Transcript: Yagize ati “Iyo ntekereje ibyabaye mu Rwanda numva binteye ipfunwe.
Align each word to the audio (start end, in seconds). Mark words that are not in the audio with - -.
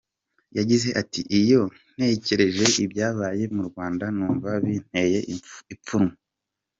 Yagize 0.57 0.89
ati 1.01 1.21
“Iyo 1.41 1.61
ntekereje 1.95 2.63
ibyabaye 2.85 3.43
mu 3.55 3.63
Rwanda 3.69 4.05
numva 4.15 4.49
binteye 4.63 5.19
ipfunwe. 5.75 6.15